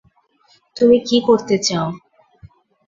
[0.77, 1.87] "তুমি কী করতে চাও?"